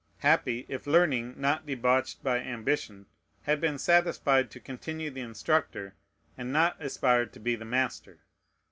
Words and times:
Happy, 0.21 0.65
if 0.67 0.87
learning, 0.87 1.35
not 1.39 1.63
debauched 1.67 2.23
by 2.23 2.39
ambition, 2.39 3.05
had 3.43 3.61
been 3.61 3.77
satisfied 3.77 4.49
to 4.49 4.59
continue 4.59 5.11
the 5.11 5.21
instructor, 5.21 5.93
and 6.35 6.51
not 6.51 6.75
aspired 6.81 7.31
to 7.31 7.39
be 7.39 7.55
the 7.55 7.65
master! 7.65 8.17